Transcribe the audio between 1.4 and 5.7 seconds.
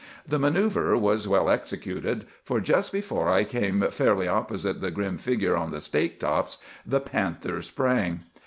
executed, for just before I came fairly opposite the grim figure on